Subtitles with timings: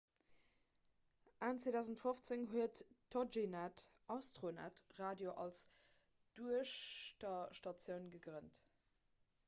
[1.47, 2.79] enn 2015 huet
[3.15, 3.83] toginet
[4.15, 5.61] astronet radio als
[6.41, 8.61] duechterstatioun gegrënnt